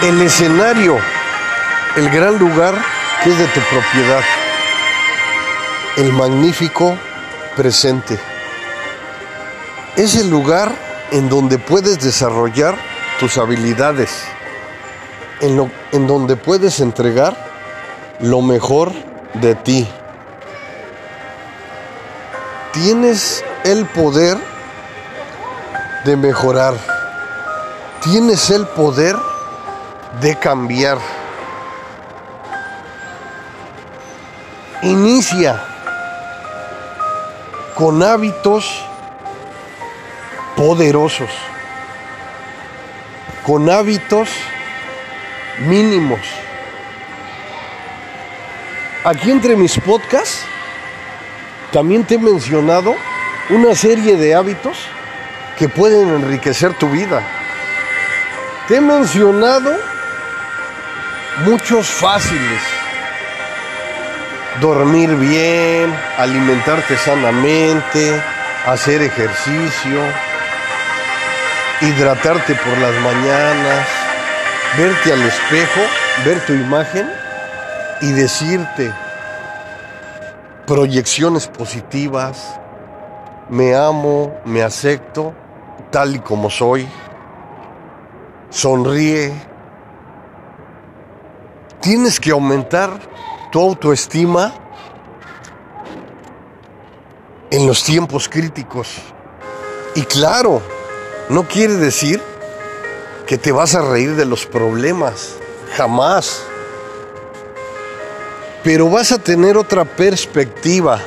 el 0.03 0.21
escenario, 0.23 0.99
el 1.95 2.11
gran 2.11 2.39
lugar 2.39 2.75
que 3.23 3.31
es 3.31 3.39
de 3.39 3.47
tu 3.47 3.61
propiedad, 3.61 4.23
el 5.97 6.13
magnífico 6.13 6.99
presente. 7.57 8.19
Es 9.97 10.17
el 10.17 10.29
lugar 10.29 10.73
en 11.13 11.29
donde 11.29 11.59
puedes 11.59 12.01
desarrollar 12.01 12.77
tus 13.19 13.39
habilidades, 13.39 14.27
en, 15.41 15.57
lo, 15.57 15.71
en 15.93 16.07
donde 16.07 16.37
puedes 16.37 16.81
entregar 16.81 17.37
lo 18.21 18.41
mejor 18.41 18.93
de 19.35 19.55
ti. 19.55 19.89
Tienes 22.73 23.45
el 23.65 23.87
poder 23.87 24.39
de 26.05 26.17
mejorar, 26.17 26.75
tienes 28.03 28.51
el 28.51 28.67
poder 28.67 29.17
de 30.21 30.37
cambiar. 30.37 30.99
Inicia 34.83 35.63
con 37.75 38.03
hábitos 38.03 38.83
poderosos, 40.55 41.31
con 43.45 43.69
hábitos 43.69 44.29
mínimos. 45.59 46.21
Aquí 49.05 49.31
entre 49.31 49.57
mis 49.57 49.79
podcasts 49.79 50.45
también 51.73 52.05
te 52.05 52.15
he 52.15 52.19
mencionado 52.19 52.97
una 53.51 53.75
serie 53.75 54.17
de 54.17 54.35
hábitos 54.35 54.79
que 55.59 55.69
pueden 55.69 56.09
enriquecer 56.09 56.75
tu 56.75 56.89
vida. 56.89 57.23
Te 58.67 58.77
he 58.77 58.81
mencionado 58.81 59.77
muchos 61.45 61.87
fáciles. 61.87 62.63
Dormir 64.61 65.15
bien, 65.17 65.95
alimentarte 66.19 66.97
sanamente, 66.97 68.21
hacer 68.67 69.03
ejercicio, 69.03 70.01
hidratarte 71.83 72.55
por 72.55 72.79
las 72.79 72.95
mañanas, 73.03 73.87
verte 74.77 75.13
al 75.13 75.23
espejo, 75.23 75.81
ver 76.25 76.45
tu 76.45 76.53
imagen 76.53 77.11
y 78.03 78.13
decirte, 78.13 78.93
proyecciones 80.67 81.47
positivas, 81.47 82.61
me 83.49 83.75
amo, 83.75 84.35
me 84.45 84.63
acepto 84.63 85.35
tal 85.91 86.17
y 86.17 86.19
como 86.19 86.51
soy, 86.51 86.87
sonríe. 88.51 89.33
Tienes 91.81 92.21
que 92.21 92.33
aumentar 92.33 92.91
tu 93.51 93.61
autoestima 93.61 94.53
en 97.51 97.67
los 97.67 97.83
tiempos 97.85 98.29
críticos. 98.29 98.97
Y 99.95 100.03
claro, 100.03 100.61
no 101.31 101.45
quiere 101.45 101.75
decir 101.75 102.21
que 103.27 103.39
te 103.39 103.53
vas 103.53 103.75
a 103.75 103.83
reír 103.83 104.15
de 104.17 104.25
los 104.25 104.47
problemas, 104.47 105.35
jamás 105.77 106.47
pero 108.67 108.91
vas 108.91 109.13
a 109.13 109.19
tener 109.19 109.57
otra 109.57 109.85
perspectiva 109.85 110.99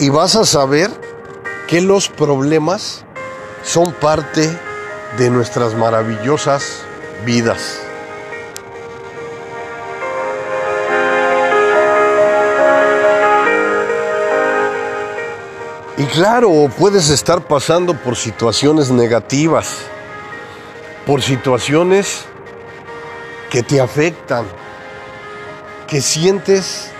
y 0.00 0.08
vas 0.08 0.34
a 0.34 0.44
saber 0.44 0.90
que 1.68 1.80
los 1.80 2.08
problemas 2.08 3.04
son 3.62 3.92
parte 3.92 4.50
de 5.16 5.30
nuestras 5.30 5.76
maravillosas 5.76 6.82
vidas. 7.24 7.78
Y 15.98 16.04
claro, 16.06 16.68
puedes 16.76 17.10
estar 17.10 17.46
pasando 17.46 17.94
por 17.94 18.16
situaciones 18.16 18.90
negativas, 18.90 19.68
por 21.08 21.22
situaciones 21.22 22.26
que 23.48 23.62
te 23.62 23.80
afectan, 23.80 24.44
que 25.86 26.02
sientes 26.02 26.90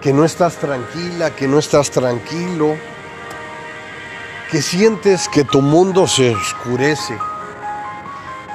que 0.00 0.12
no 0.12 0.24
estás 0.24 0.56
tranquila, 0.56 1.30
que 1.30 1.46
no 1.46 1.60
estás 1.60 1.92
tranquilo, 1.92 2.76
que 4.50 4.60
sientes 4.62 5.28
que 5.28 5.44
tu 5.44 5.62
mundo 5.62 6.08
se 6.08 6.34
oscurece, 6.34 7.16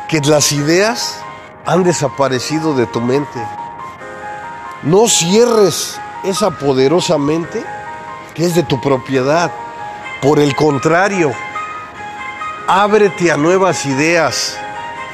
que 0.09 0.19
las 0.19 0.51
ideas 0.51 1.21
han 1.65 1.85
desaparecido 1.85 2.75
de 2.75 2.85
tu 2.87 2.99
mente. 2.99 3.41
No 4.83 5.07
cierres 5.07 5.97
esa 6.25 6.51
poderosa 6.51 7.17
mente 7.17 7.63
que 8.33 8.43
es 8.43 8.55
de 8.55 8.63
tu 8.63 8.81
propiedad. 8.81 9.53
Por 10.21 10.39
el 10.39 10.53
contrario, 10.53 11.31
ábrete 12.67 13.31
a 13.31 13.37
nuevas 13.37 13.85
ideas, 13.85 14.57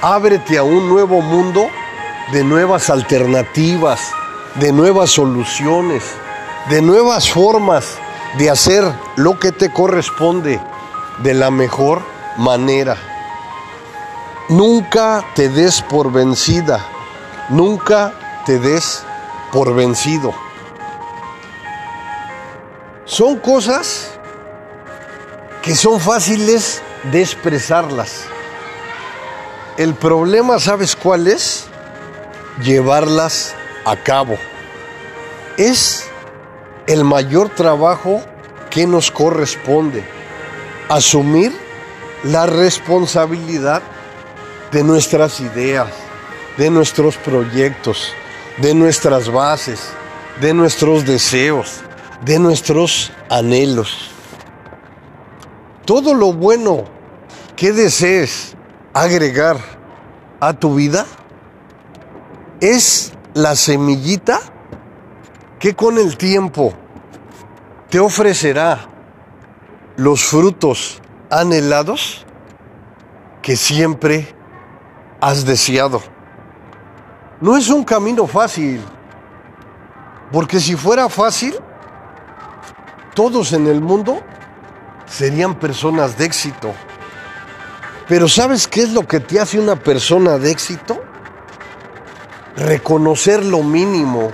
ábrete 0.04 0.58
a 0.58 0.64
un 0.64 0.90
nuevo 0.90 1.22
mundo 1.22 1.70
de 2.34 2.44
nuevas 2.44 2.90
alternativas, 2.90 4.12
de 4.56 4.74
nuevas 4.74 5.12
soluciones, 5.12 6.04
de 6.70 6.82
nuevas 6.82 7.32
formas 7.32 7.98
de 8.38 8.50
hacer 8.50 8.84
lo 9.16 9.40
que 9.40 9.54
te 9.54 9.72
corresponde, 9.72 10.60
de 11.20 11.34
la 11.34 11.52
mejor 11.52 12.02
manera. 12.36 12.98
Nunca 14.50 15.24
te 15.36 15.48
des 15.48 15.82
por 15.82 16.12
vencida, 16.12 16.86
nunca 17.48 18.42
te 18.46 18.60
des 18.60 19.06
por 19.54 19.74
vencido. 19.74 20.34
Son 23.06 23.38
cosas 23.38 24.20
que 25.62 25.76
son 25.76 25.98
fáciles 26.02 26.82
de 27.10 27.22
expresarlas. 27.22 28.33
El 29.78 29.96
problema, 29.96 30.60
¿sabes 30.60 30.96
cuál 30.96 31.28
es? 31.28 31.66
Llevarlas 32.64 33.56
a 33.86 33.96
cabo. 33.96 34.38
Es 35.58 36.06
el 36.86 37.04
mayor 37.04 37.50
trabajo 37.50 38.22
que 38.70 38.86
nos 38.86 39.10
corresponde. 39.10 40.04
Asumir 40.90 41.52
la 42.24 42.46
responsabilidad 42.46 43.82
de 44.72 44.84
nuestras 44.84 45.40
ideas, 45.40 45.90
de 46.58 46.70
nuestros 46.70 47.18
proyectos, 47.18 48.14
de 48.58 48.76
nuestras 48.76 49.32
bases, 49.32 49.90
de 50.40 50.54
nuestros 50.54 51.04
deseos, 51.04 51.82
de 52.24 52.38
nuestros 52.38 53.12
anhelos. 53.28 54.12
Todo 55.86 56.14
lo 56.14 56.32
bueno 56.32 56.86
que 57.56 57.72
desees 57.72 58.56
agregar 58.94 59.58
a 60.40 60.54
tu 60.54 60.76
vida 60.76 61.06
es 62.62 63.14
la 63.34 63.56
semillita 63.56 64.40
que 65.60 65.76
con 65.76 65.98
el 65.98 66.18
tiempo 66.18 66.74
te 67.90 68.00
ofrecerá 68.00 68.88
los 69.96 70.24
frutos 70.24 71.02
anhelados 71.30 72.26
que 73.42 73.56
siempre 73.56 74.36
has 75.20 75.46
deseado. 75.46 76.02
No 77.42 77.58
es 77.58 77.70
un 77.70 77.84
camino 77.84 78.28
fácil, 78.28 78.82
porque 80.32 80.60
si 80.60 80.76
fuera 80.76 81.10
fácil, 81.10 81.56
todos 83.14 83.54
en 83.54 83.68
el 83.68 83.82
mundo 83.82 84.22
serían 85.06 85.56
personas 85.56 86.18
de 86.18 86.26
éxito. 86.26 86.74
Pero 88.08 88.28
¿sabes 88.28 88.68
qué 88.68 88.82
es 88.84 88.92
lo 88.92 89.08
que 89.08 89.20
te 89.20 89.40
hace 89.40 89.60
una 89.60 89.78
persona 89.78 90.38
de 90.38 90.52
éxito? 90.52 91.02
Reconocer 92.58 93.46
lo 93.46 93.64
mínimo, 93.64 94.32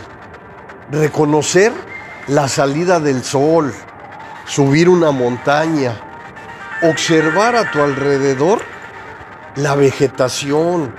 reconocer 0.91 1.71
la 2.27 2.47
salida 2.47 2.99
del 2.99 3.23
sol, 3.23 3.73
subir 4.45 4.89
una 4.89 5.11
montaña, 5.11 5.93
observar 6.81 7.55
a 7.55 7.69
tu 7.71 7.81
alrededor 7.81 8.61
la 9.55 9.75
vegetación, 9.75 10.95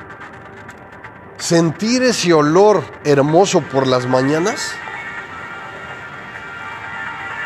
sentir 1.38 2.02
ese 2.04 2.32
olor 2.32 2.84
hermoso 3.04 3.62
por 3.62 3.86
las 3.86 4.06
mañanas 4.06 4.72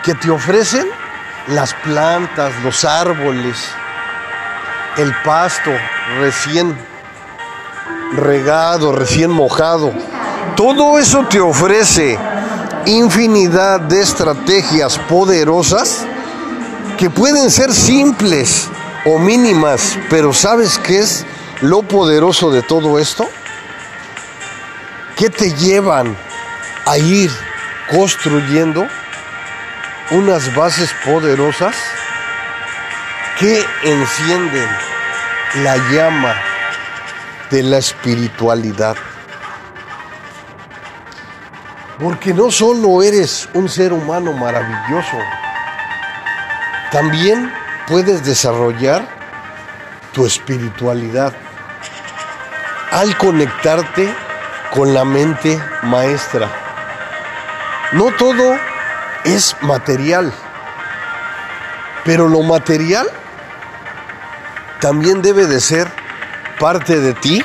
que 0.04 0.14
te 0.14 0.30
ofrecen 0.30 0.86
las 1.48 1.72
plantas, 1.74 2.52
los 2.62 2.84
árboles, 2.84 3.70
el 4.96 5.14
pasto 5.22 5.70
recién 6.18 6.76
regado, 8.16 8.92
recién 8.92 9.30
mojado. 9.30 9.92
Todo 10.56 10.98
eso 10.98 11.26
te 11.28 11.40
ofrece 11.40 12.18
infinidad 12.86 13.80
de 13.80 14.00
estrategias 14.00 14.98
poderosas 14.98 16.04
que 16.98 17.10
pueden 17.10 17.50
ser 17.50 17.72
simples 17.72 18.68
o 19.04 19.18
mínimas, 19.18 19.98
pero 20.10 20.32
¿sabes 20.32 20.78
qué 20.78 21.00
es 21.00 21.24
lo 21.60 21.82
poderoso 21.82 22.50
de 22.50 22.62
todo 22.62 22.98
esto? 22.98 23.28
Que 25.16 25.30
te 25.30 25.52
llevan 25.54 26.16
a 26.86 26.98
ir 26.98 27.30
construyendo 27.90 28.86
unas 30.10 30.54
bases 30.54 30.90
poderosas 31.04 31.74
que 33.38 33.64
encienden 33.82 34.68
la 35.62 35.76
llama 35.90 36.34
de 37.50 37.62
la 37.62 37.78
espiritualidad. 37.78 38.96
Porque 41.98 42.32
no 42.32 42.50
solo 42.50 43.02
eres 43.02 43.48
un 43.54 43.68
ser 43.68 43.92
humano 43.92 44.32
maravilloso, 44.32 45.16
también 46.90 47.52
puedes 47.86 48.24
desarrollar 48.24 49.06
tu 50.12 50.26
espiritualidad 50.26 51.32
al 52.90 53.16
conectarte 53.16 54.14
con 54.72 54.94
la 54.94 55.04
mente 55.04 55.60
maestra. 55.82 56.48
No 57.92 58.12
todo 58.12 58.56
es 59.24 59.56
material, 59.60 60.32
pero 62.04 62.28
lo 62.28 62.42
material 62.42 63.08
también 64.84 65.22
debe 65.22 65.46
de 65.46 65.60
ser 65.60 65.90
parte 66.60 67.00
de 67.00 67.14
ti. 67.14 67.42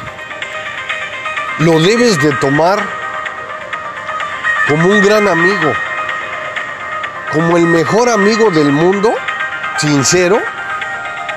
Lo 1.59 1.79
debes 1.79 2.21
de 2.21 2.33
tomar 2.33 2.77
como 4.67 4.89
un 4.89 5.01
gran 5.01 5.25
amigo, 5.25 5.71
como 7.31 7.55
el 7.55 7.65
mejor 7.65 8.09
amigo 8.09 8.51
del 8.51 8.73
mundo, 8.73 9.15
sincero, 9.77 10.37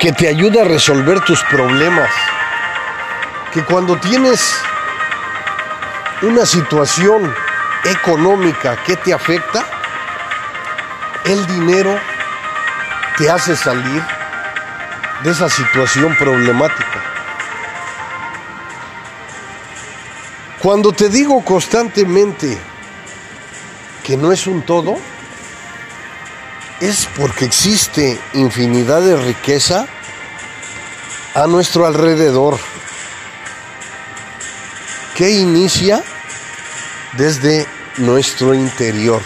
que 0.01 0.11
te 0.11 0.27
ayuda 0.27 0.63
a 0.63 0.65
resolver 0.65 1.21
tus 1.21 1.41
problemas. 1.45 2.11
Que 3.55 3.63
cuando 3.63 3.97
tienes 3.99 4.57
una 6.23 6.45
situación 6.45 7.33
económica 7.85 8.77
que 8.85 8.97
te 8.97 9.15
afecta, 9.15 9.65
el 11.27 11.47
dinero 11.47 11.97
te 13.17 13.31
hace 13.31 13.55
salir 13.55 14.03
de 15.25 15.31
esa 15.31 15.49
situación 15.49 16.17
problemática. 16.17 17.03
Cuando 20.59 20.93
te 20.93 21.09
digo 21.09 21.45
constantemente, 21.45 22.59
que 24.05 24.17
no 24.17 24.33
es 24.33 24.47
un 24.47 24.63
todo, 24.63 24.97
es 26.81 27.09
porque 27.17 27.45
existe 27.45 28.21
infinidad 28.35 29.01
de 29.03 29.17
riqueza 29.17 29.87
a 31.35 31.47
nuestro 31.47 31.87
alrededor, 31.87 32.59
que 35.15 35.31
inicia 35.31 36.03
desde 37.13 37.67
nuestro 37.99 38.55
interior, 38.55 39.23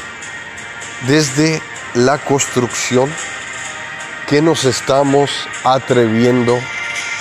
desde 1.06 1.62
la 1.94 2.18
construcción 2.18 3.10
que 4.26 4.42
nos 4.42 4.64
estamos 4.64 5.48
atreviendo 5.62 6.58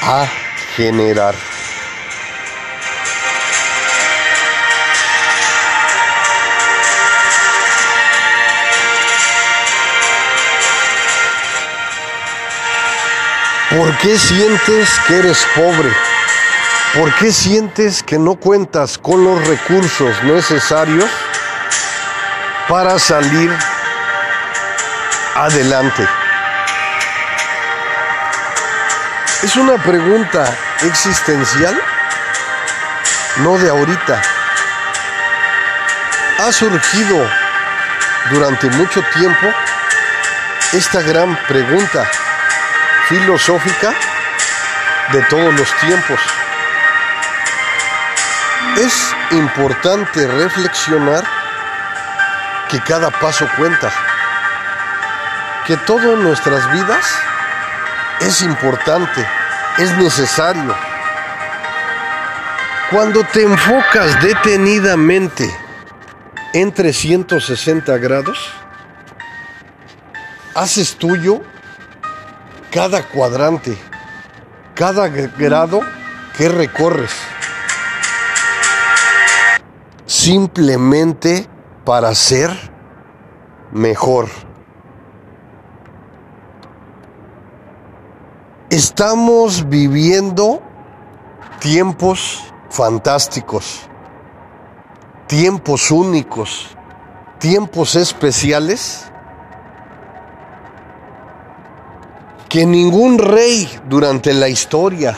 a 0.02 0.26
generar. 0.76 1.36
¿Por 13.70 13.98
qué 13.98 14.18
sientes 14.18 14.90
que 15.08 15.18
eres 15.18 15.46
pobre? 15.56 15.92
¿Por 16.96 17.14
qué 17.16 17.32
sientes 17.32 18.02
que 18.02 18.18
no 18.18 18.36
cuentas 18.36 18.98
con 18.98 19.24
los 19.24 19.46
recursos 19.48 20.24
necesarios 20.24 21.10
para 22.68 22.98
salir 22.98 23.52
adelante? 25.36 26.08
Es 29.46 29.56
una 29.58 29.78
pregunta 29.78 30.44
existencial, 30.82 31.80
no 33.44 33.60
de 33.60 33.70
ahorita. 33.70 34.20
Ha 36.40 36.52
surgido 36.52 37.30
durante 38.32 38.68
mucho 38.72 39.04
tiempo 39.14 39.54
esta 40.74 41.00
gran 41.04 41.38
pregunta 41.48 42.10
filosófica 43.08 43.94
de 45.12 45.22
todos 45.26 45.54
los 45.54 45.72
tiempos. 45.78 46.20
Es 48.78 49.16
importante 49.30 50.26
reflexionar 50.26 51.24
que 52.68 52.82
cada 52.82 53.12
paso 53.12 53.48
cuenta, 53.58 53.92
que 55.68 55.78
todo 55.78 56.14
en 56.14 56.24
nuestras 56.24 56.72
vidas 56.72 57.25
es 58.22 58.42
importante, 58.42 59.26
es 59.78 59.96
necesario. 59.98 60.76
Cuando 62.92 63.24
te 63.24 63.44
enfocas 63.44 64.22
detenidamente 64.22 65.50
en 66.54 66.72
360 66.72 67.98
grados, 67.98 68.54
haces 70.54 70.96
tuyo 70.96 71.42
cada 72.72 73.04
cuadrante, 73.04 73.78
cada 74.74 75.08
grado 75.08 75.82
que 76.38 76.48
recorres. 76.48 77.12
Simplemente 80.06 81.48
para 81.84 82.14
ser 82.14 82.52
mejor. 83.72 84.30
Estamos 88.76 89.70
viviendo 89.70 90.62
tiempos 91.62 92.44
fantásticos, 92.70 93.84
tiempos 95.28 95.92
únicos, 95.92 96.76
tiempos 97.40 97.96
especiales 97.96 99.06
que 102.50 102.66
ningún 102.66 103.18
rey 103.18 103.80
durante 103.88 104.34
la 104.34 104.50
historia, 104.50 105.16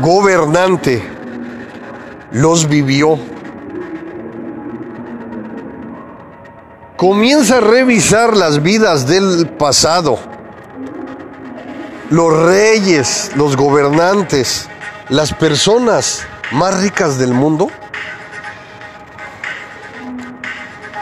gobernante, 0.00 1.02
los 2.32 2.66
vivió. 2.66 3.18
Comienza 6.96 7.58
a 7.58 7.60
revisar 7.60 8.34
las 8.34 8.62
vidas 8.62 9.06
del 9.06 9.46
pasado. 9.58 10.29
Los 12.10 12.36
reyes, 12.42 13.30
los 13.36 13.56
gobernantes, 13.56 14.68
las 15.08 15.32
personas 15.32 16.26
más 16.50 16.80
ricas 16.80 17.18
del 17.18 17.32
mundo 17.32 17.70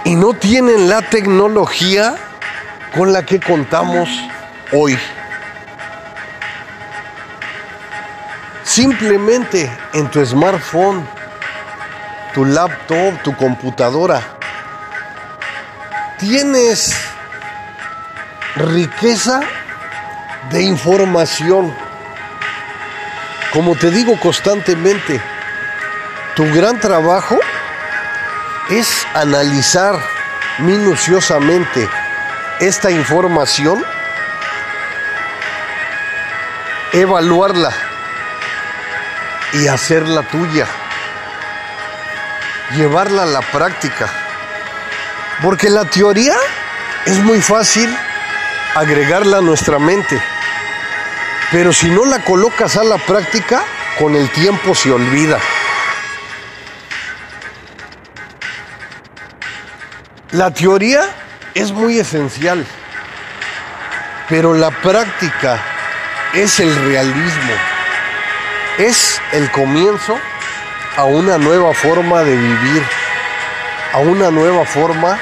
y 0.05 0.17
no 0.17 0.35
tienen 0.35 0.91
la 0.91 1.01
tecnología 1.01 2.15
con 2.95 3.11
la 3.15 3.25
que 3.25 3.41
contamos 3.41 4.11
hoy. 4.73 4.99
Simplemente 8.63 9.71
en 9.95 10.11
tu 10.11 10.23
smartphone, 10.27 11.09
tu 12.35 12.45
laptop, 12.45 13.23
tu 13.23 13.35
computadora, 13.35 14.23
tienes 16.19 16.95
riqueza 18.57 19.41
de 20.51 20.63
información. 20.63 21.75
Como 23.53 23.75
te 23.77 23.91
digo 23.91 24.19
constantemente, 24.21 25.21
tu 26.35 26.45
gran 26.53 26.79
trabajo 26.81 27.39
es 28.71 29.07
analizar 29.15 29.99
minuciosamente 30.59 31.89
esta 32.61 32.91
información, 32.91 33.85
evaluarla 36.93 37.73
y 39.55 39.69
hacerla 39.69 40.23
tuya, 40.23 40.67
llevarla 42.77 43.23
a 43.23 43.27
la 43.27 43.41
práctica. 43.41 44.09
Porque 45.43 45.71
la 45.71 45.85
teoría 45.85 46.37
es 47.07 47.19
muy 47.19 47.41
fácil 47.41 47.97
agregarla 48.79 49.39
a 49.39 49.41
nuestra 49.41 49.79
mente, 49.79 50.21
pero 51.51 51.73
si 51.73 51.89
no 51.89 52.05
la 52.05 52.25
colocas 52.25 52.77
a 52.77 52.85
la 52.85 52.99
práctica, 52.99 53.63
con 53.99 54.15
el 54.15 54.29
tiempo 54.31 54.75
se 54.75 54.91
olvida. 54.93 55.39
La 60.33 60.53
teoría 60.53 61.09
es 61.55 61.73
muy 61.73 61.99
esencial, 61.99 62.65
pero 64.29 64.55
la 64.55 64.71
práctica 64.71 65.59
es 66.35 66.61
el 66.61 66.75
realismo, 66.85 67.53
es 68.77 69.21
el 69.33 69.51
comienzo 69.51 70.19
a 70.97 71.05
una 71.05 71.39
nueva 71.39 71.73
forma 71.75 72.23
de 72.23 72.37
vivir, 72.37 72.83
a 73.93 73.99
una 73.99 74.31
nueva 74.31 74.67
forma 74.67 75.19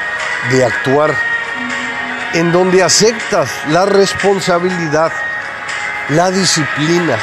de 0.51 0.65
actuar, 0.65 1.15
en 2.37 2.53
donde 2.53 2.83
aceptas 2.83 3.51
la 3.69 3.87
responsabilidad, 3.87 5.11
la 6.11 6.31
disciplina, 6.31 7.17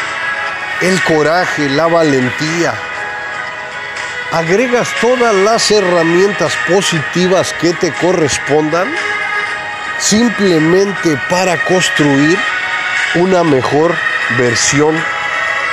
el 0.82 1.00
coraje, 1.04 1.70
la 1.70 1.86
valentía, 1.86 2.74
agregas 4.32 4.90
todas 5.00 5.36
las 5.36 5.70
herramientas 5.70 6.52
positivas 6.68 7.54
que 7.62 7.74
te 7.74 7.92
correspondan 7.94 8.88
simplemente 10.00 11.16
para 11.30 11.64
construir 11.66 12.40
una 13.14 13.44
mejor 13.44 13.96
versión 14.36 14.96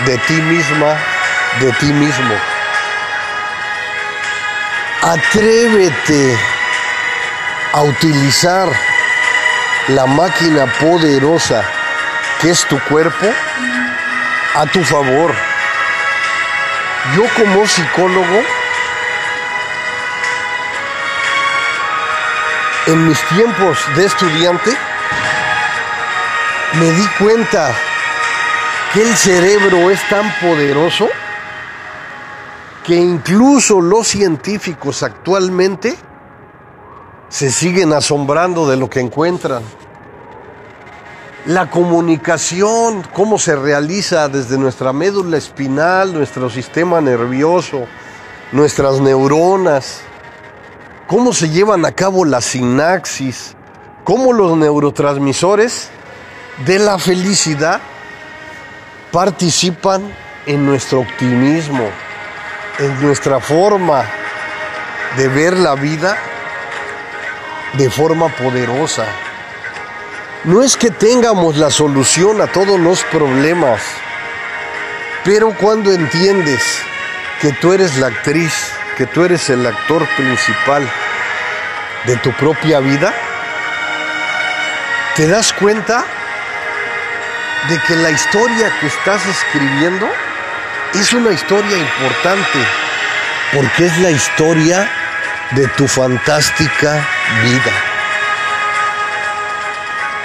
de 0.04 0.18
ti 0.18 0.34
misma, 0.34 0.98
de 1.60 1.72
ti 1.72 1.86
mismo. 1.86 2.34
Atrévete 5.00 6.38
a 7.72 7.80
utilizar 7.80 8.89
la 9.90 10.06
máquina 10.06 10.66
poderosa 10.78 11.64
que 12.40 12.50
es 12.50 12.64
tu 12.66 12.78
cuerpo 12.84 13.26
a 14.54 14.66
tu 14.66 14.82
favor. 14.84 15.34
Yo 17.16 17.22
como 17.36 17.66
psicólogo, 17.66 18.42
en 22.86 23.08
mis 23.08 23.20
tiempos 23.28 23.78
de 23.96 24.06
estudiante, 24.06 24.76
me 26.74 26.90
di 26.92 27.06
cuenta 27.18 27.72
que 28.92 29.02
el 29.02 29.16
cerebro 29.16 29.90
es 29.90 30.00
tan 30.08 30.32
poderoso 30.40 31.08
que 32.84 32.94
incluso 32.94 33.80
los 33.80 34.06
científicos 34.06 35.02
actualmente 35.02 35.96
se 37.28 37.50
siguen 37.50 37.92
asombrando 37.92 38.68
de 38.68 38.76
lo 38.76 38.88
que 38.88 39.00
encuentran 39.00 39.62
la 41.46 41.70
comunicación, 41.70 43.02
cómo 43.14 43.38
se 43.38 43.56
realiza 43.56 44.28
desde 44.28 44.58
nuestra 44.58 44.92
médula 44.92 45.38
espinal, 45.38 46.12
nuestro 46.12 46.50
sistema 46.50 47.00
nervioso, 47.00 47.86
nuestras 48.52 49.00
neuronas, 49.00 50.00
cómo 51.06 51.32
se 51.32 51.48
llevan 51.48 51.84
a 51.86 51.92
cabo 51.92 52.24
la 52.24 52.40
sinapsis, 52.40 53.54
cómo 54.04 54.32
los 54.32 54.56
neurotransmisores 54.56 55.88
de 56.66 56.78
la 56.78 56.98
felicidad 56.98 57.80
participan 59.10 60.02
en 60.46 60.66
nuestro 60.66 61.00
optimismo, 61.00 61.88
en 62.78 63.00
nuestra 63.02 63.40
forma 63.40 64.04
de 65.16 65.28
ver 65.28 65.56
la 65.56 65.74
vida 65.74 66.16
de 67.78 67.90
forma 67.90 68.28
poderosa. 68.28 69.06
No 70.44 70.62
es 70.62 70.78
que 70.78 70.90
tengamos 70.90 71.58
la 71.58 71.70
solución 71.70 72.40
a 72.40 72.46
todos 72.46 72.80
los 72.80 73.04
problemas, 73.04 73.82
pero 75.22 75.54
cuando 75.54 75.92
entiendes 75.92 76.62
que 77.42 77.52
tú 77.52 77.74
eres 77.74 77.98
la 77.98 78.06
actriz, 78.06 78.72
que 78.96 79.04
tú 79.04 79.22
eres 79.22 79.50
el 79.50 79.66
actor 79.66 80.06
principal 80.16 80.90
de 82.06 82.16
tu 82.16 82.32
propia 82.32 82.80
vida, 82.80 83.12
te 85.14 85.26
das 85.26 85.52
cuenta 85.52 86.06
de 87.68 87.78
que 87.80 87.96
la 87.96 88.10
historia 88.10 88.72
que 88.80 88.86
estás 88.86 89.20
escribiendo 89.26 90.08
es 90.94 91.12
una 91.12 91.32
historia 91.32 91.76
importante, 91.76 92.58
porque 93.52 93.84
es 93.84 93.98
la 93.98 94.10
historia 94.10 94.90
de 95.50 95.68
tu 95.68 95.86
fantástica 95.86 97.06
vida. 97.42 97.89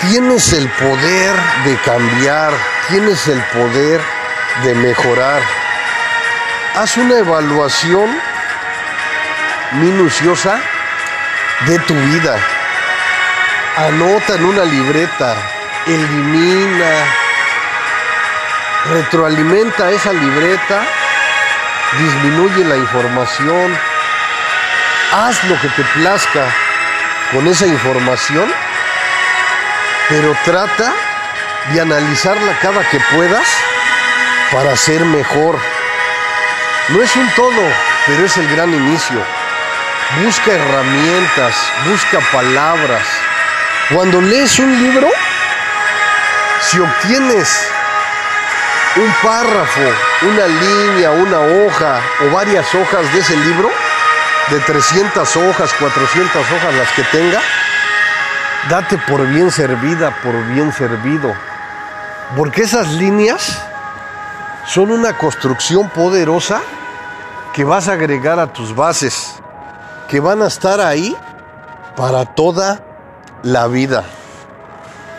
Tienes 0.09 0.53
el 0.53 0.69
poder 0.69 1.35
de 1.65 1.77
cambiar, 1.77 2.53
tienes 2.89 3.27
el 3.27 3.41
poder 3.45 3.99
de 4.63 4.75
mejorar. 4.75 5.41
Haz 6.75 6.97
una 6.97 7.17
evaluación 7.17 8.15
minuciosa 9.71 10.59
de 11.65 11.79
tu 11.79 11.95
vida. 11.95 12.37
Anota 13.77 14.35
en 14.35 14.45
una 14.45 14.63
libreta, 14.63 15.35
elimina, 15.87 16.93
retroalimenta 18.91 19.89
esa 19.89 20.13
libreta, 20.13 20.83
disminuye 21.97 22.63
la 22.63 22.77
información, 22.77 23.75
haz 25.13 25.43
lo 25.45 25.59
que 25.59 25.69
te 25.69 25.83
plazca 25.95 26.45
con 27.31 27.47
esa 27.47 27.65
información 27.65 28.64
pero 30.09 30.35
trata 30.43 30.93
de 31.71 31.81
analizarla 31.81 32.57
cada 32.61 32.87
que 32.89 32.99
puedas 33.13 33.47
para 34.51 34.75
ser 34.75 35.03
mejor. 35.05 35.57
No 36.89 37.01
es 37.01 37.15
un 37.15 37.27
todo, 37.31 37.61
pero 38.05 38.25
es 38.25 38.37
el 38.37 38.47
gran 38.55 38.73
inicio. 38.73 39.19
Busca 40.23 40.51
herramientas, 40.51 41.55
busca 41.89 42.19
palabras. 42.31 43.01
Cuando 43.93 44.21
lees 44.21 44.59
un 44.59 44.71
libro, 44.71 45.09
Si 46.61 46.79
obtienes 46.79 47.69
un 48.95 49.11
párrafo, 49.21 49.81
una 50.21 50.47
línea, 50.47 51.11
una 51.11 51.39
hoja 51.39 52.01
o 52.21 52.31
varias 52.31 52.73
hojas 52.73 53.13
de 53.13 53.19
ese 53.19 53.35
libro, 53.35 53.69
de 54.49 54.59
300 54.61 55.35
hojas, 55.35 55.73
400 55.73 56.35
hojas, 56.35 56.73
las 56.75 56.91
que 56.93 57.03
tenga, 57.03 57.41
date 58.69 58.97
por 59.07 59.25
bien 59.27 59.51
servida, 59.51 60.15
por 60.23 60.33
bien 60.47 60.71
servido. 60.73 61.33
Porque 62.35 62.63
esas 62.63 62.87
líneas 62.93 63.61
son 64.67 64.91
una 64.91 65.17
construcción 65.17 65.89
poderosa 65.89 66.61
que 67.53 67.63
vas 67.63 67.87
a 67.87 67.93
agregar 67.93 68.39
a 68.39 68.51
tus 68.51 68.75
bases, 68.75 69.35
que 70.09 70.19
van 70.19 70.41
a 70.41 70.47
estar 70.47 70.81
ahí 70.81 71.15
para 71.95 72.25
toda 72.25 72.81
la 73.43 73.67
vida. 73.67 74.03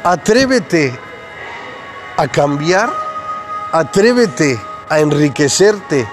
Atrévete 0.04 0.98
a 2.16 2.28
cambiar, 2.28 2.92
atrévete 3.72 4.60
a 4.88 5.00
enriquecerte, 5.00 6.06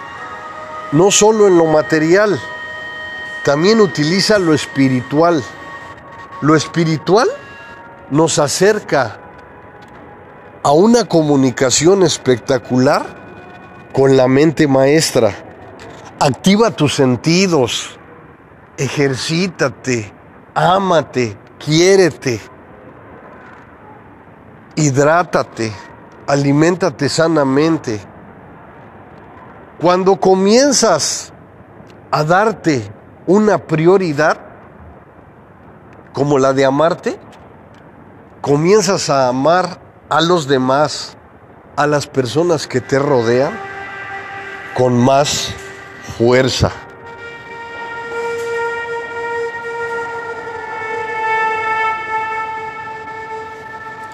no 0.92 1.12
solo 1.12 1.48
en 1.48 1.58
lo 1.58 1.66
material, 1.66 2.40
también 3.44 3.82
utiliza 3.82 4.40
lo 4.40 4.54
espiritual. 4.54 5.44
Lo 6.44 6.58
espiritual 6.58 7.30
nos 8.12 8.38
acerca 8.38 9.18
a 10.62 10.74
una 10.74 11.06
comunicación 11.06 12.04
espectacular 12.04 13.06
con 13.94 14.18
la 14.18 14.28
mente 14.28 14.68
maestra. 14.68 15.34
Activa 16.20 16.72
tus 16.72 16.96
sentidos, 16.96 17.98
ejercítate, 18.76 20.12
ámate, 20.54 21.38
quiérete, 21.60 22.42
hidrátate, 24.76 25.72
aliméntate 26.28 27.08
sanamente. 27.08 28.02
Cuando 29.80 30.20
comienzas 30.20 31.32
a 32.12 32.22
darte 32.26 32.92
una 33.28 33.58
prioridad 33.60 34.53
como 36.14 36.40
la 36.40 36.54
de 36.54 36.66
amarte, 36.66 37.20
comienzas 38.42 39.10
a 39.10 39.28
amar 39.28 39.80
a 40.10 40.22
los 40.22 40.48
demás, 40.48 41.18
a 41.76 41.88
las 41.88 42.08
personas 42.08 42.68
que 42.68 42.80
te 42.80 43.00
rodean, 43.00 43.60
con 44.78 44.98
más 44.98 45.54
fuerza. 46.18 46.72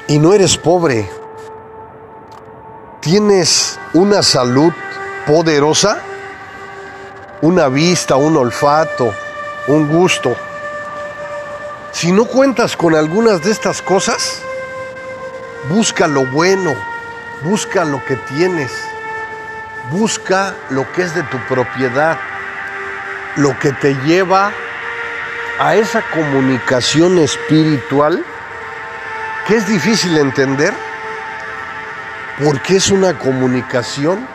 Y 0.07 0.17
no 0.17 0.33
eres 0.33 0.57
pobre, 0.57 1.07
tienes 3.01 3.79
una 3.93 4.23
salud 4.23 4.73
poderosa 5.27 6.01
una 7.41 7.69
vista, 7.69 8.15
un 8.15 8.35
olfato, 8.35 9.13
un 9.67 9.87
gusto. 9.87 10.35
Si 11.99 12.13
no 12.13 12.23
cuentas 12.23 12.77
con 12.77 12.95
algunas 12.95 13.43
de 13.43 13.51
estas 13.51 13.81
cosas, 13.81 14.41
busca 15.67 16.07
lo 16.07 16.25
bueno, 16.27 16.73
busca 17.43 17.83
lo 17.83 18.01
que 18.05 18.15
tienes, 18.15 18.71
busca 19.91 20.55
lo 20.69 20.89
que 20.93 21.01
es 21.01 21.13
de 21.13 21.23
tu 21.23 21.37
propiedad, 21.39 22.17
lo 23.35 23.59
que 23.59 23.73
te 23.73 23.95
lleva 24.05 24.53
a 25.59 25.75
esa 25.75 26.01
comunicación 26.11 27.19
espiritual 27.19 28.23
que 29.45 29.57
es 29.57 29.67
difícil 29.67 30.17
entender 30.17 30.73
porque 32.41 32.77
es 32.77 32.91
una 32.91 33.19
comunicación 33.19 34.25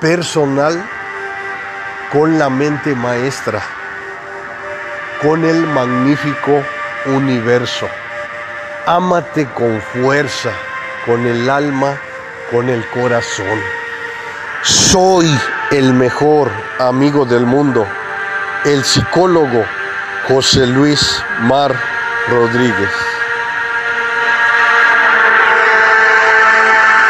personal 0.00 0.80
con 2.12 2.38
la 2.38 2.48
mente 2.50 2.94
maestra, 2.94 3.60
con 5.20 5.44
el 5.44 5.66
magnífico 5.66 6.62
universo. 7.06 7.88
Ámate 8.86 9.46
con 9.54 9.80
fuerza, 9.80 10.50
con 11.06 11.26
el 11.26 11.48
alma, 11.48 11.98
con 12.50 12.68
el 12.68 12.86
corazón. 12.88 13.58
Soy 14.62 15.26
el 15.70 15.92
mejor 15.92 16.50
amigo 16.78 17.24
del 17.24 17.46
mundo, 17.46 17.86
el 18.64 18.84
psicólogo 18.84 19.64
José 20.28 20.66
Luis 20.66 21.22
Mar 21.40 21.74
Rodríguez. 22.28 23.13